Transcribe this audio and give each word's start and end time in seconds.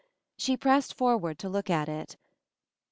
She 0.35 0.57
pressed 0.57 0.95
forward 0.95 1.37
to 1.37 1.47
look 1.47 1.69
at 1.69 1.87
it. 1.87 2.17